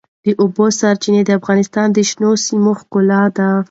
[0.25, 3.49] د اوبو سرچینې د افغانستان د شنو سیمو ښکلا ده.